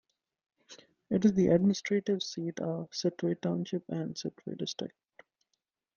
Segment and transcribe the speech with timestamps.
[1.11, 4.95] It is the administrative seat of Sittwe Township and Sittwe District.